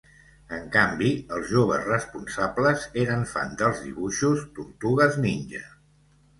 [0.55, 5.67] En canvi, els joves responsables eren fans dels dibuixos 'Tortugues Ninja'.